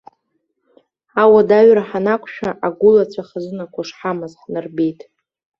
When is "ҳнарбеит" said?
4.41-4.99